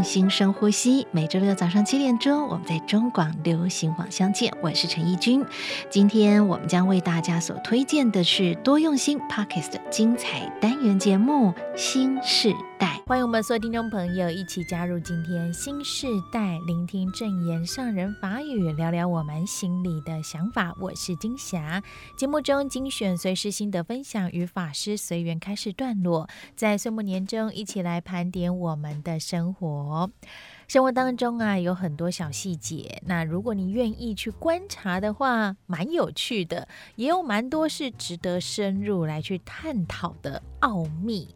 [0.00, 4.50] 用心深呼吸，每周六早上七点钟，我们在中广流行网相见。
[4.62, 5.44] 我是陈奕君，
[5.90, 13.00] 今天我们将为大家所推荐的是多用心 Podcast 的精彩单元节目《心事代》。
[13.08, 20.74] 欢迎我们所有听众朋友一起加入今天《心示代》，聆听正言上人法语，聊聊我们心里的想法。
[20.80, 21.80] 我是金霞。
[22.16, 29.20] 节目中精选随师心得分享与法师随缘开示段落，在岁末年终一起来盘点我们的。
[29.20, 30.10] 生活，
[30.66, 33.02] 生活当中啊，有很多小细节。
[33.04, 36.66] 那如果你愿意去观察的话，蛮有趣的，
[36.96, 41.28] 也有蛮多是值得深入来去探讨的奥秘。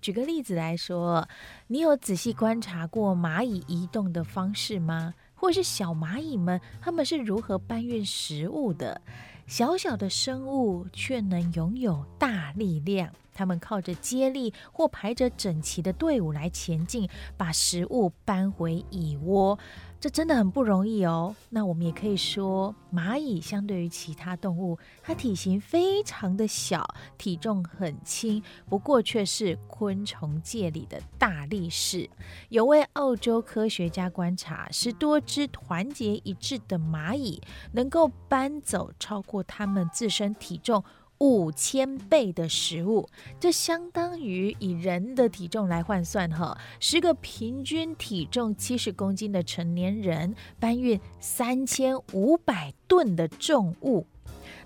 [0.00, 1.28] 举个例子来说，
[1.66, 5.14] 你有仔细观察过蚂蚁移动的方式吗？
[5.34, 9.00] 或是小蚂蚁们，它们是如何搬运食物的？
[9.46, 13.12] 小小的生物却能拥有大力量。
[13.32, 17.06] 他们靠着接力或排着整齐的队伍来前进，
[17.36, 19.58] 把食物搬回蚁窝。
[20.06, 21.34] 这真的很不容易哦。
[21.50, 26.86] 那我们也可以说，蚂蚁相对于其他动物，它体型非常的小，
[27.18, 32.08] 体重很轻，不过却是昆虫界里的大力士。
[32.50, 37.42] 有位澳洲科学家观察，十多只团结一致的蚂蚁
[37.72, 40.84] 能够搬走超过它们自身体重
[41.18, 43.08] 五千倍的食物，
[43.40, 54.06] 这相当于以人的体重来换算哈，十个平均体重七十公斤的成年人搬运三千五百吨的重物，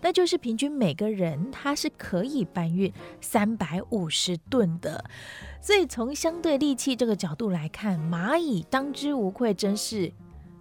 [0.01, 5.05] 那就是平均每个人他是可以搬运三百五十吨的。
[5.62, 10.11] 所以从相对力气这个角度来看，蚂蚁当之无愧，真是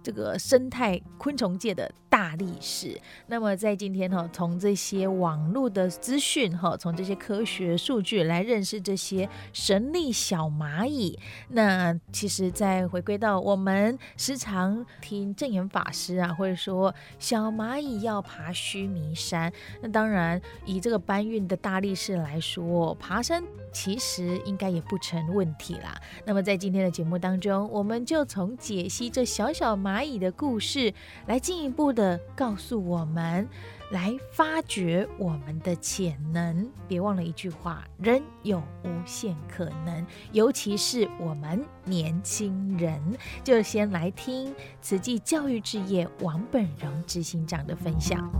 [0.02, 1.90] 这个生态昆虫界的。
[2.10, 3.00] 大力士。
[3.28, 11.16] 那么在今天哈，从这些网络的资讯哈，从这些科学数据来认识这些神力小蚂蚁。
[11.50, 19.50] 那其实再回归到我们时常听证严法师啊，或者说小蚂蚁要爬须弥山。
[19.80, 23.40] 那当然以这个搬运的大力士来说，爬山
[23.72, 26.00] 其实应该也不成问题啦。
[26.24, 30.92] 那么在今天的节目当中，我们就从解析这小小蚂蚁的故事，
[31.26, 32.20] 来进一步的。
[32.34, 33.46] 告诉我们，
[33.90, 36.70] 来发掘我们的潜能。
[36.88, 43.00] 别忘了一句话：人有无限可能，尤其是我们年轻人。
[43.44, 48.30] 就先来听慈济教育置业王本荣执行长的分享。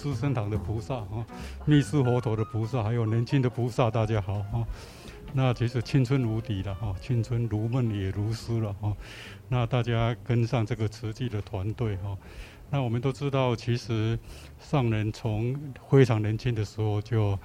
[0.00, 1.26] 资生堂的菩萨啊，
[1.66, 4.64] 密室佛陀的菩萨，还有年轻的菩萨，大家好啊。
[5.34, 8.96] 那其实青春无敌了哈，青春如梦也如诗了哈。
[9.50, 12.16] 那大家跟上这个慈济的团队哈。
[12.70, 14.18] 那我们都知道，其实
[14.58, 15.54] 上人从
[15.90, 17.38] 非常年轻的时候就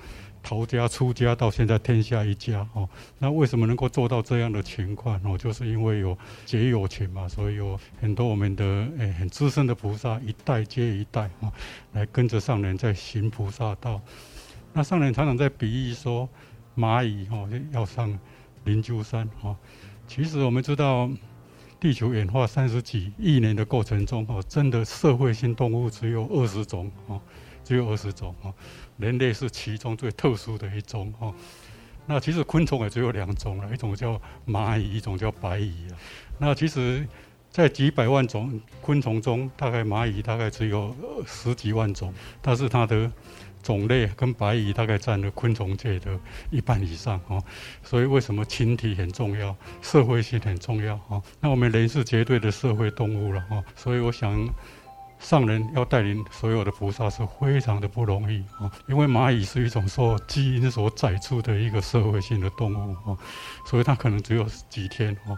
[0.45, 2.87] 逃家出家，到现在天下一家哦。
[3.17, 5.35] 那为什么能够做到这样的情况哦？
[5.35, 6.15] 就是因为有
[6.45, 8.63] 结友情嘛，所以有很多我们的
[8.99, 11.51] 诶很资深的菩萨一代接一代哦，
[11.93, 13.99] 来跟着上人在行菩萨道。
[14.71, 16.29] 那上人常常在比喻说。
[16.77, 18.19] 蚂蚁哦，要上
[18.65, 19.55] 灵鹫山哦。
[20.09, 21.09] 其实我们知道，
[21.79, 27.21] 地球演化三十几亿年的过程中哦，真的社会性动物只有二十种哦，
[27.63, 28.53] 只有二十种哦。
[28.97, 31.33] 人类是其中最特殊的一种哦。
[32.07, 35.97] 那其实昆虫也只有两种了，一种叫蚂蚁，一种叫白蚁啊。
[36.37, 37.07] 那其实，
[37.49, 43.11] 在几百万种昆虫中，大概蚂蚁大概只有十几万种，但是它的
[43.63, 46.19] 种类跟白蚁大概占了昆虫界的
[46.51, 47.43] 一半以上哦。
[47.81, 51.23] 所以为什么群体很重要，社会性很重要哦？
[51.39, 53.63] 那我们人是绝对的社会动物了哦。
[53.75, 54.47] 所以我想。
[55.25, 63.17] 上人要带领所有的菩萨是非常的不容易啊，因为蚂蚁是一种受基因所载出的一个社会性的动物啊，
[63.65, 65.33] 所以它可能只有几天啊。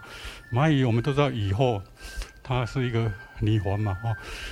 [0.51, 1.81] 蚂蚁我们都知道以后
[2.43, 3.09] 它是一个
[3.39, 4.11] 泥环嘛啊，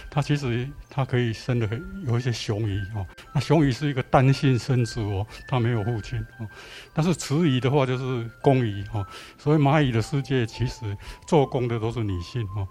[0.09, 1.69] 它其实它可以生的
[2.07, 6.47] 有一些雄蚁啊，那雄蚁是一个单性生殖哦，它没有父亲啊，
[6.93, 9.05] 但是雌蚁的话就是公蚁啊，
[9.37, 10.95] 所以蚂蚁的世界其实
[11.27, 12.65] 做工的都是女性啊。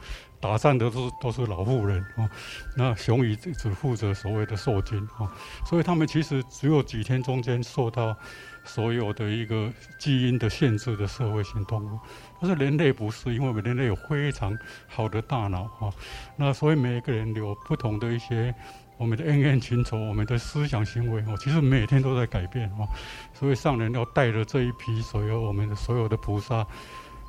[0.44, 2.28] 打仗的都是都是老妇人啊，
[2.76, 5.32] 那雄蚁只只负责所谓的受精啊，
[5.64, 8.14] 所以他们其实只有几天中间受到
[8.62, 11.98] 所有的一个基因的限制的社会性动物，
[12.38, 14.54] 但是人类不是，因为我们人类有非常
[14.86, 15.90] 好的大脑啊，
[16.36, 18.54] 那所以每一个人有不同的一些
[18.98, 22.86] 我们的恩怨情仇，我们的思想行为哦，其实每天都在改变哦，
[23.32, 26.66] 所以上人要带着这一批所有我们的所有的菩萨。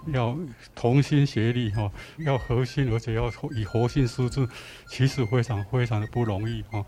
[0.07, 0.37] 要
[0.73, 4.47] 同心协力哈，要核心，而且要以核心施治，
[4.87, 6.85] 其实非常非常的不容易哈。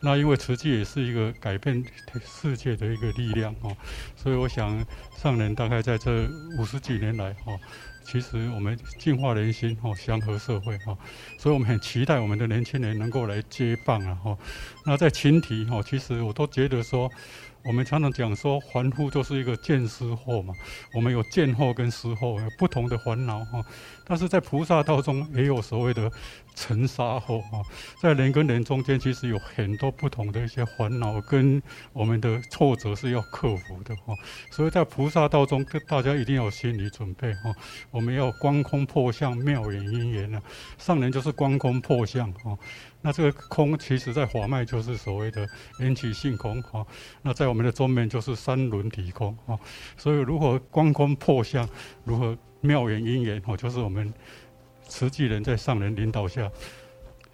[0.00, 1.82] 那因为慈济也是一个改变
[2.24, 3.70] 世界的一个力量哈，
[4.16, 4.84] 所以我想
[5.16, 7.58] 上人大概在这五十几年来哈，
[8.04, 10.96] 其实我们净化人心哈，祥和社会哈，
[11.38, 14.36] 所以我们很期待我们的年轻人能够来接棒啊哈。
[14.84, 17.10] 那在群体哈，其实我都觉得说。
[17.64, 20.52] 我们常常讲说，凡夫就是一个见思惑嘛。
[20.92, 23.64] 我们有见惑跟思惑，有不同的烦恼哈。
[24.04, 26.10] 但是在菩萨道中也有所谓的
[26.54, 27.64] 尘沙惑啊，
[28.00, 34.14] 在人跟人中间，其实有很多不同的一些烦恼跟我们的挫折是要克服的哈。
[34.50, 37.52] 所以在菩萨道中，大家一定要有心理准备哈。
[37.90, 40.40] 我们要观空破相，妙远因缘呢。
[40.78, 42.56] 上人就是观空破相哈。
[43.00, 45.46] 那这个空，其实在法脉就是所谓的
[45.78, 46.86] 缘起性空哈。
[47.22, 49.58] 那在我们的中面就是三轮体空哈。
[49.96, 51.68] 所以如何观空破相，
[52.04, 54.12] 如何妙缘因缘哈，就是我们
[54.88, 56.50] 慈济人在上人领导下，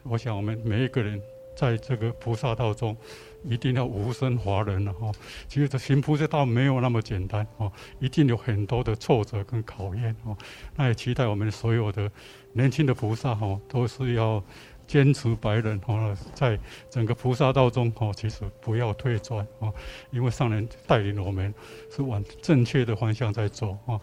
[0.02, 1.22] 我想我们每一个人
[1.56, 2.96] 在这个菩萨道中，
[3.44, 5.12] 一定要无生华人了哈。
[5.46, 7.70] 其实这行菩萨道没有那么简单哈，
[8.00, 10.36] 一定有很多的挫折跟考验哈。
[10.74, 12.10] 那也期待我们所有的
[12.52, 14.42] 年轻的菩萨哈，都是要。
[14.90, 16.58] 坚持白人哦，在
[16.90, 19.72] 整个菩萨道中哦，其实不要退转哦，
[20.10, 21.54] 因为上人带领我们
[21.94, 24.00] 是往正确的方向在走哦。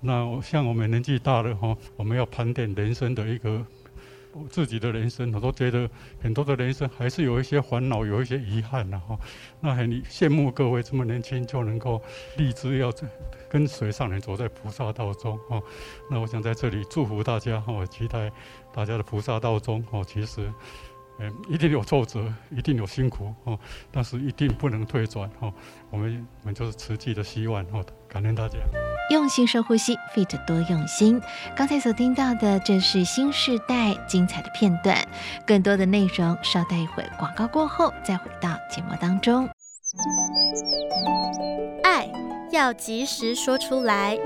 [0.00, 3.64] 那像我们年纪大了哈，我们要盘点人生的一个
[4.32, 5.90] 我自己的人生，我都觉得
[6.22, 9.18] 很多的人生还是有一些烦恼，有一些遗憾的哈。
[9.60, 12.00] 那很羡慕各位这么年轻就能够
[12.36, 12.92] 立志要
[13.48, 15.62] 跟随上人走在菩萨道中哦。
[16.10, 18.30] 那我想在这里祝福大家哈，期待。
[18.72, 20.48] 大家的菩萨道中哦，其实，
[21.18, 23.58] 嗯，一定有挫折，一定有辛苦哦，
[23.90, 25.52] 但是一定不能退转哦。
[25.90, 28.58] 我们我们就是持续的希望哦，感恩大家。
[29.10, 31.20] 用心深呼吸，Fit 多用心。
[31.56, 34.96] 刚才所听到的，这是新世代精彩的片段，
[35.46, 39.48] 更多的内容稍待一会儿广告过后再回到节目当中。
[41.82, 42.08] 爱
[42.52, 44.18] 要及时说出来。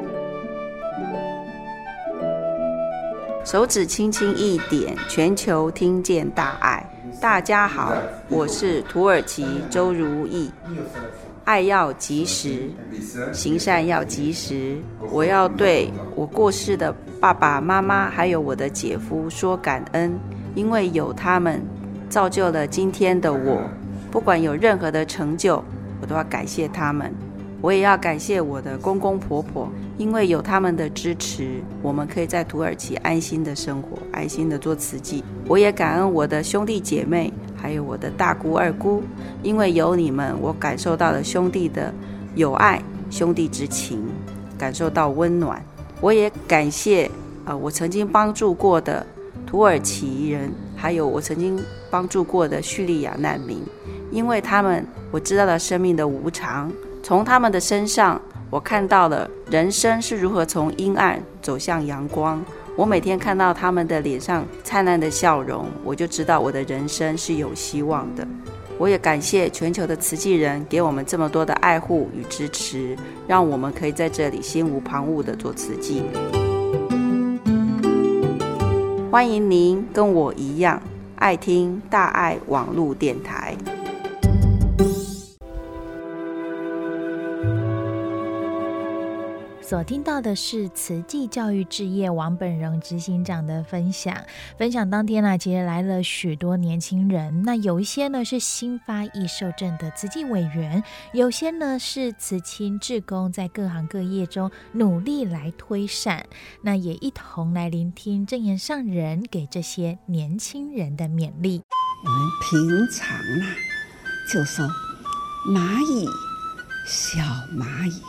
[3.42, 6.84] 手指轻轻一点，全球听见大爱。
[7.20, 7.92] 大家好，
[8.28, 10.50] 我是土耳其周如意。
[11.44, 12.70] 爱要及时，
[13.32, 14.76] 行善要及时。
[15.10, 20.12] 我要对我过世的爸爸妈妈，还有我的姐夫说感恩，
[20.54, 21.62] 因为有他们，
[22.08, 23.62] 造就了今天的我。
[24.10, 25.62] 不管有任何的成就，
[26.00, 27.12] 我都要感谢他们。
[27.60, 35.24] 我也要感谢我的公公婆婆，因为有他们的支持，我们可以在土耳其安心的生活，安心的做慈济。
[35.48, 37.32] 我也感恩我的兄弟姐妹，
[37.64, 39.02] 还有我的大姑二姑，
[39.42, 41.90] 因为有你们，我感受到了兄弟的
[42.34, 44.04] 友爱、兄弟之情，
[44.58, 45.64] 感受到温暖。
[46.02, 47.06] 我也感谢
[47.46, 49.06] 啊、呃，我曾经帮助过的
[49.46, 51.58] 土耳其人，还有我曾经
[51.90, 53.62] 帮助过的叙利亚难民，
[54.10, 56.70] 因为他们，我知道了生命的无常。
[57.02, 62.44] 从他们的身上，我看到了人生是如何从阴暗走向阳光。
[62.76, 68.26] 我每天看到他们的脸上灿烂的笑容，我就知道我的人生是有希望的。
[68.76, 72.96] 我也感谢全球的慈济人给我们这么多的爱护与支持，
[73.28, 76.02] 让我们可以在这里心无旁骛地做慈济。
[79.08, 80.82] 欢迎您跟我一样
[81.14, 83.56] 爱听大爱网络电台。
[89.66, 94.14] 所听到的是慈济教育志业王本荣执行长的分享。
[94.58, 100.84] 分享当天呢，其实来了许多年轻人，那有一些呢是新发易受证的慈济委员，
[101.14, 106.26] 有些呢是慈亲志工，在各行各业中努力来推善。
[106.60, 111.62] 那也一同来聆听证言上人给这些年轻人的勉励。
[112.04, 113.56] 我们平常啊，
[114.30, 114.66] 就说
[115.48, 116.06] 蚂蚁，
[116.86, 117.22] 小
[117.56, 118.02] 蚂蚁。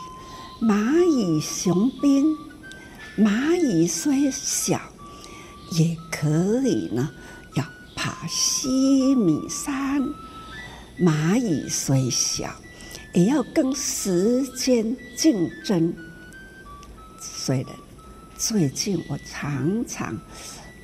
[0.60, 2.34] 蚂蚁雄兵，
[3.18, 4.80] 蚂蚁虽小，
[5.72, 6.28] 也可
[6.66, 7.10] 以呢，
[7.54, 10.02] 要爬西米山。
[10.98, 12.50] 蚂蚁虽小，
[13.12, 15.94] 也要跟时间竞争。
[17.20, 17.66] 虽然
[18.38, 20.18] 最近我常常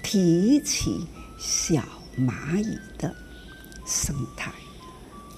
[0.02, 1.06] 提起
[1.38, 1.82] 小
[2.18, 3.16] 蚂蚁的
[3.86, 4.52] 生态，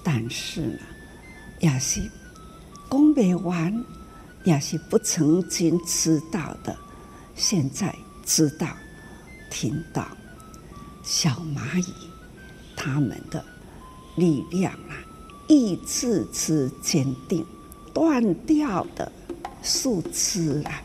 [0.02, 0.78] 但是呢，
[1.60, 2.00] 也是
[2.90, 3.84] 讲不完。
[4.44, 6.76] 也是不曾经知道的，
[7.34, 8.68] 现在知道、
[9.50, 10.06] 听到，
[11.02, 11.92] 小蚂蚁
[12.76, 13.42] 他们的
[14.16, 14.94] 力量啊，
[15.48, 17.44] 意志之坚定，
[17.94, 19.10] 断掉的
[19.62, 20.82] 树枝啊，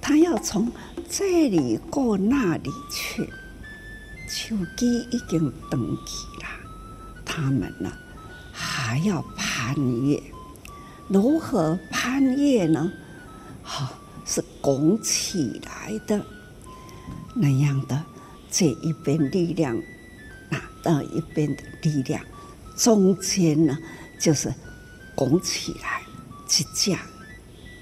[0.00, 0.70] 它要从
[1.10, 3.28] 这里过那里去，
[4.28, 6.48] 手机已经登记了，
[7.24, 7.92] 他们呢
[8.52, 9.74] 还要攀
[10.06, 10.22] 越。
[11.08, 12.92] 如何攀越呢？
[13.62, 16.24] 好、是拱起来的
[17.34, 18.02] 那样的
[18.50, 19.80] 这一边力量，
[20.48, 22.24] 那那一边的力量，
[22.76, 23.78] 中间呢
[24.18, 24.52] 就是
[25.14, 26.02] 拱起来
[26.46, 26.98] 支架，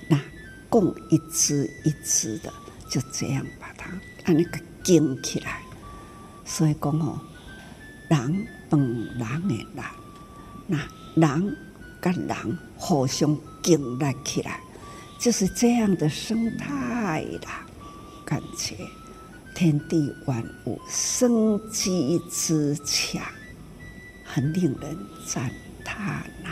[0.08, 0.20] 那
[0.68, 2.52] 拱一支一支的，
[2.88, 3.90] 就这样把它
[4.24, 5.62] 按那个顶起来。
[6.44, 7.20] 所以讲哦，
[8.08, 9.84] 人本人的人，
[10.66, 10.78] 那
[11.14, 11.56] 人。
[12.02, 14.58] 跟人互相建立起来，
[15.16, 17.64] 就是这样的生态啦。
[18.24, 18.74] 感觉
[19.54, 23.22] 天地万物生机之强，
[24.24, 25.48] 很令人赞
[25.84, 26.50] 叹呐。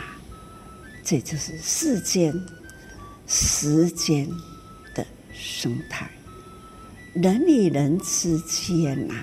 [1.03, 2.33] 这就是世间
[3.27, 4.29] 时间
[4.95, 6.09] 的生态，
[7.13, 9.15] 人与人之间呐，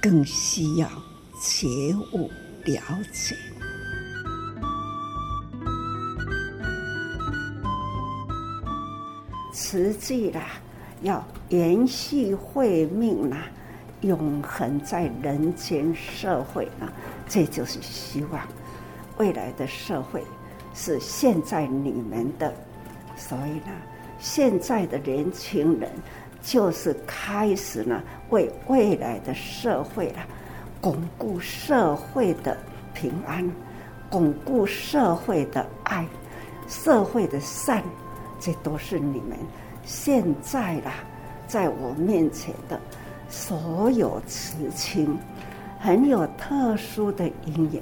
[0.00, 0.88] 更需要
[1.42, 2.30] 觉悟
[2.64, 2.80] 了
[3.12, 3.36] 解。
[9.76, 10.42] 实际啦，
[11.02, 13.42] 要延续慧命啦，
[14.00, 16.90] 永恒在人间社会呢，
[17.28, 18.40] 这就是希望。
[19.18, 20.24] 未来的社会
[20.72, 22.54] 是现在你们的，
[23.18, 23.72] 所以呢，
[24.18, 25.90] 现在的年轻人
[26.40, 30.26] 就是开始呢，为未来的社会啦，
[30.80, 32.56] 巩固社会的
[32.94, 33.46] 平安，
[34.08, 36.08] 巩固社会的爱，
[36.66, 37.84] 社会的善。
[38.38, 39.36] 这都是你们
[39.86, 40.94] 现在啦，
[41.46, 42.78] 在我面前的
[43.28, 45.16] 所有慈亲，
[45.78, 47.80] 很有特殊的因缘。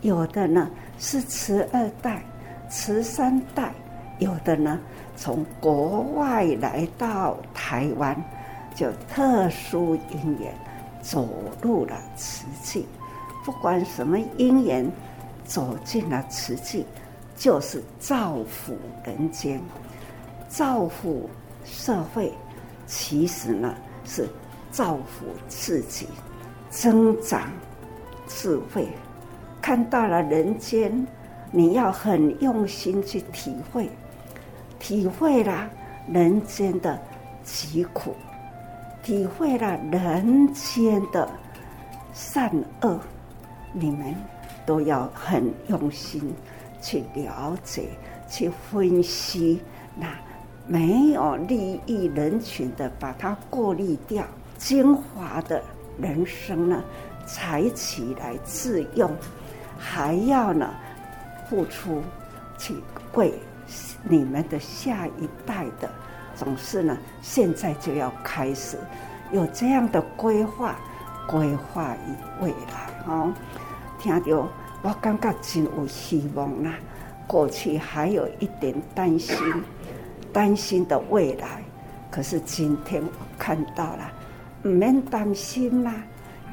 [0.00, 2.24] 有的呢是慈二代、
[2.70, 3.74] 慈三代，
[4.18, 4.80] 有的呢
[5.16, 8.16] 从国外来到台湾，
[8.74, 10.52] 就特殊因缘
[11.02, 11.28] 走
[11.60, 12.86] 入了慈济。
[13.44, 14.90] 不管什么因缘，
[15.44, 16.86] 走进了慈济。
[17.36, 19.60] 就是造福人间，
[20.48, 21.28] 造福
[21.64, 22.32] 社会，
[22.86, 23.74] 其实呢
[24.04, 24.26] 是
[24.70, 26.08] 造福自己，
[26.70, 27.50] 增长
[28.26, 28.88] 智慧。
[29.60, 31.06] 看到了人间，
[31.50, 33.88] 你要很用心去体会，
[34.78, 35.68] 体会了
[36.08, 36.98] 人间的
[37.44, 38.14] 疾苦，
[39.02, 41.28] 体会了人间的
[42.14, 42.98] 善恶，
[43.72, 44.14] 你们
[44.64, 46.34] 都要很用心。
[46.80, 47.88] 去了解，
[48.30, 49.60] 去分析，
[49.96, 50.06] 那
[50.68, 54.22] 没有利益人群的，把它过滤掉，
[54.58, 55.62] 精华的
[55.98, 56.84] 人生呢，
[57.26, 59.10] 采起来自用，
[59.78, 60.74] 还要呢
[61.48, 62.02] 付出，
[62.58, 62.74] 去
[63.14, 63.32] 为
[64.02, 65.90] 你们的下一代的，
[66.36, 68.76] 总是呢，现在就要开始
[69.32, 70.76] 有这样的规划，
[71.26, 73.32] 规划于未来哦，
[73.98, 74.46] 听到。
[74.80, 76.72] 我感觉真有希望啦！
[77.26, 79.36] 过去还有一点担心，
[80.38, 81.64] 担心的未来，
[82.12, 84.12] 可是今天我看到了，
[84.62, 85.92] 唔免担心啦，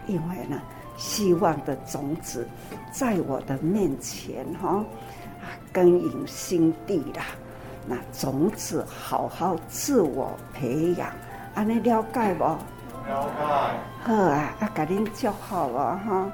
[0.07, 0.59] 因为呢，
[0.97, 2.47] 希望的种子
[2.91, 4.83] 在我的面前哈，
[5.39, 7.25] 啊，耕耘心地啦，
[7.85, 11.07] 那种子好好自我培养，
[11.53, 12.43] 安尼了解不？
[12.43, 12.57] 了
[13.37, 14.03] 解。
[14.03, 16.31] 好啊，啊，给您祝福啊，哈。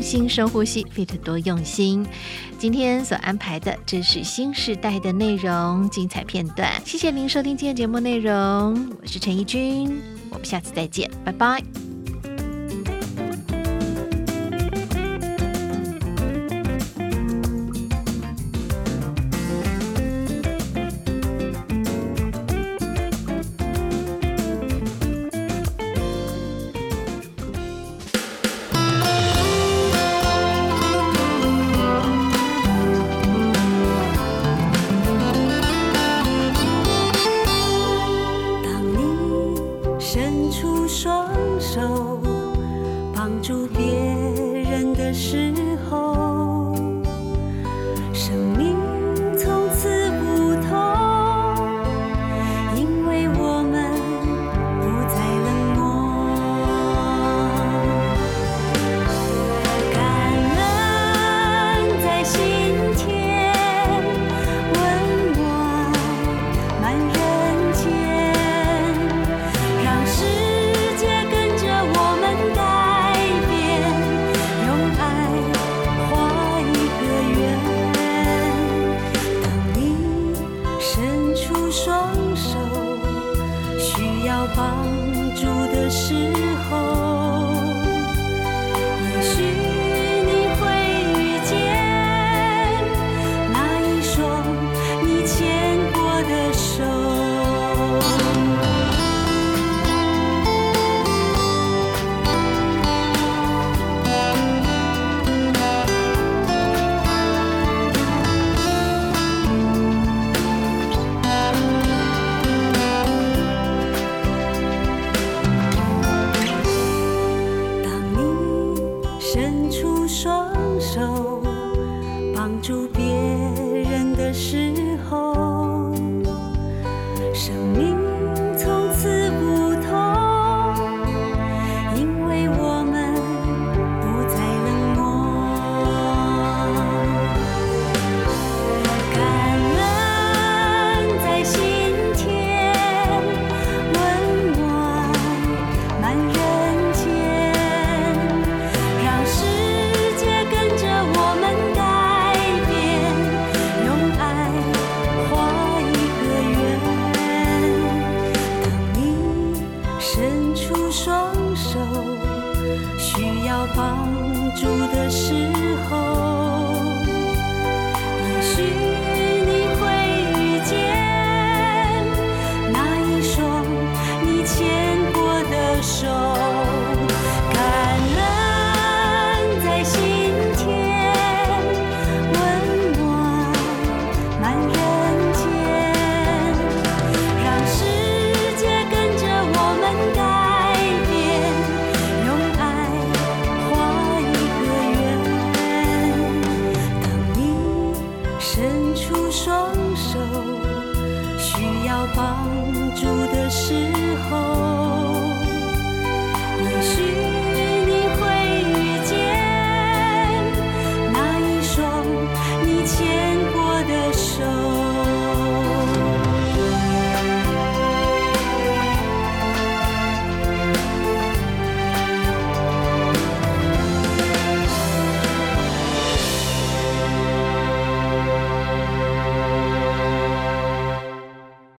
[0.00, 2.06] 用心深呼吸，Fit 多用心。
[2.58, 6.72] 今天所安排的，这是新时代的内容精彩片段。
[6.86, 8.32] 谢谢您收听今天节目内容，
[9.02, 11.89] 我是陈怡君，我们下次再见，拜拜。